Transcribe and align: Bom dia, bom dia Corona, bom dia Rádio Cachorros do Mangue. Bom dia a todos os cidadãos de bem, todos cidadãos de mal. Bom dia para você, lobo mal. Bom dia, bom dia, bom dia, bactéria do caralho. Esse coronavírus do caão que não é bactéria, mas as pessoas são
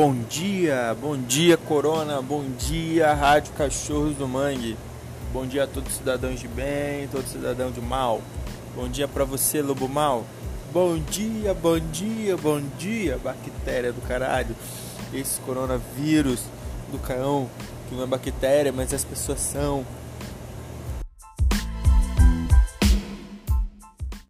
Bom 0.00 0.14
dia, 0.30 0.96
bom 1.00 1.16
dia 1.16 1.56
Corona, 1.56 2.22
bom 2.22 2.44
dia 2.56 3.12
Rádio 3.14 3.52
Cachorros 3.54 4.14
do 4.14 4.28
Mangue. 4.28 4.76
Bom 5.32 5.44
dia 5.44 5.64
a 5.64 5.66
todos 5.66 5.90
os 5.90 5.98
cidadãos 5.98 6.38
de 6.38 6.46
bem, 6.46 7.08
todos 7.08 7.32
cidadãos 7.32 7.74
de 7.74 7.80
mal. 7.80 8.22
Bom 8.76 8.88
dia 8.88 9.08
para 9.08 9.24
você, 9.24 9.60
lobo 9.60 9.88
mal. 9.88 10.24
Bom 10.72 10.96
dia, 10.98 11.52
bom 11.52 11.80
dia, 11.80 12.36
bom 12.36 12.62
dia, 12.78 13.18
bactéria 13.18 13.92
do 13.92 14.00
caralho. 14.02 14.54
Esse 15.12 15.40
coronavírus 15.40 16.44
do 16.92 16.98
caão 17.00 17.50
que 17.88 17.96
não 17.96 18.04
é 18.04 18.06
bactéria, 18.06 18.70
mas 18.70 18.94
as 18.94 19.02
pessoas 19.02 19.40
são 19.40 19.84